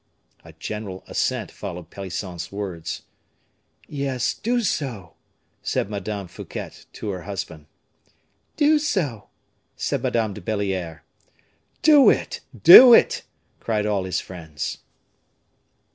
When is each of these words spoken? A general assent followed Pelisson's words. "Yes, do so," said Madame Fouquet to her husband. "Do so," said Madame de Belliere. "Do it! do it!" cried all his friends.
A 0.43 0.53
general 0.53 1.03
assent 1.05 1.51
followed 1.51 1.91
Pelisson's 1.91 2.51
words. 2.51 3.03
"Yes, 3.87 4.33
do 4.33 4.61
so," 4.61 5.13
said 5.61 5.91
Madame 5.91 6.27
Fouquet 6.27 6.71
to 6.93 7.09
her 7.11 7.21
husband. 7.21 7.67
"Do 8.57 8.79
so," 8.79 9.29
said 9.75 10.01
Madame 10.01 10.33
de 10.33 10.41
Belliere. 10.41 11.03
"Do 11.83 12.09
it! 12.09 12.39
do 12.63 12.95
it!" 12.95 13.21
cried 13.59 13.85
all 13.85 14.05
his 14.05 14.19
friends. 14.19 14.79